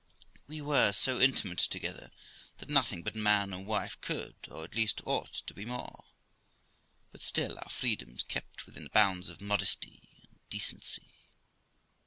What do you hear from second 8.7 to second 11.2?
the bounds of modesty and decency.